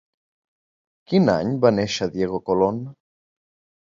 [1.11, 2.83] Quin any va néixer Diego Colón?